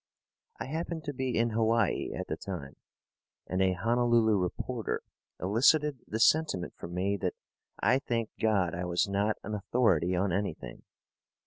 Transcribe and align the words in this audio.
I 0.59 0.65
happened 0.65 1.03
to 1.03 1.13
be 1.13 1.37
in 1.37 1.51
Hawaii 1.51 2.11
at 2.15 2.25
the 2.25 2.35
time, 2.35 2.75
and 3.45 3.61
a 3.61 3.73
Honolulu 3.73 4.35
reporter 4.35 5.03
elicited 5.39 5.99
the 6.07 6.19
sentiment 6.19 6.73
from 6.75 6.95
me 6.95 7.17
that 7.17 7.35
I 7.81 7.99
thanked 7.99 8.39
God 8.39 8.73
I 8.73 8.85
was 8.85 9.07
not 9.07 9.37
an 9.43 9.53
authority 9.53 10.15
on 10.15 10.31
anything. 10.33 10.81